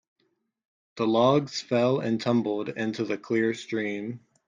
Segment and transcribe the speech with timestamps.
[0.95, 4.21] The logs fell and tumbled into the clear stream.